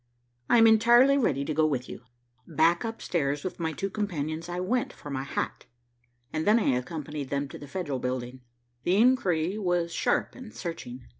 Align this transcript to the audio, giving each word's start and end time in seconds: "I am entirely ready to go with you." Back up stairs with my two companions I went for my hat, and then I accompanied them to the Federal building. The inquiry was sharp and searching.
"I 0.49 0.57
am 0.57 0.65
entirely 0.65 1.15
ready 1.15 1.45
to 1.45 1.53
go 1.53 1.67
with 1.67 1.87
you." 1.87 2.01
Back 2.47 2.83
up 2.83 3.03
stairs 3.03 3.43
with 3.43 3.59
my 3.59 3.71
two 3.71 3.91
companions 3.91 4.49
I 4.49 4.59
went 4.59 4.91
for 4.91 5.11
my 5.11 5.21
hat, 5.21 5.67
and 6.33 6.43
then 6.47 6.57
I 6.59 6.69
accompanied 6.69 7.29
them 7.29 7.47
to 7.49 7.59
the 7.59 7.67
Federal 7.67 7.99
building. 7.99 8.41
The 8.81 8.95
inquiry 8.97 9.59
was 9.59 9.93
sharp 9.93 10.33
and 10.33 10.55
searching. 10.55 11.07